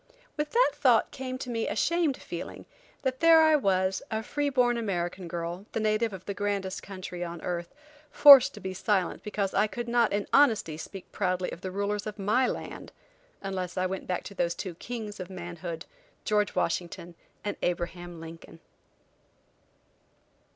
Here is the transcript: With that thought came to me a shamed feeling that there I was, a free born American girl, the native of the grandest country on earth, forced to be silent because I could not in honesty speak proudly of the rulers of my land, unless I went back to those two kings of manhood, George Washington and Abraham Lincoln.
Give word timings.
With 0.35 0.49
that 0.49 0.71
thought 0.73 1.11
came 1.11 1.37
to 1.37 1.49
me 1.51 1.67
a 1.67 1.75
shamed 1.75 2.19
feeling 2.19 2.65
that 3.03 3.19
there 3.19 3.43
I 3.43 3.55
was, 3.55 4.01
a 4.09 4.23
free 4.23 4.49
born 4.49 4.75
American 4.75 5.27
girl, 5.27 5.67
the 5.73 5.79
native 5.79 6.11
of 6.11 6.25
the 6.25 6.33
grandest 6.33 6.81
country 6.81 7.23
on 7.23 7.39
earth, 7.43 7.71
forced 8.09 8.55
to 8.55 8.59
be 8.59 8.73
silent 8.73 9.21
because 9.21 9.53
I 9.53 9.67
could 9.67 9.87
not 9.87 10.11
in 10.11 10.25
honesty 10.33 10.75
speak 10.75 11.11
proudly 11.11 11.51
of 11.51 11.61
the 11.61 11.69
rulers 11.69 12.07
of 12.07 12.17
my 12.17 12.47
land, 12.47 12.91
unless 13.43 13.77
I 13.77 13.85
went 13.85 14.07
back 14.07 14.23
to 14.23 14.33
those 14.33 14.55
two 14.55 14.73
kings 14.73 15.19
of 15.19 15.29
manhood, 15.29 15.85
George 16.25 16.55
Washington 16.55 17.13
and 17.45 17.55
Abraham 17.61 18.19
Lincoln. 18.19 18.59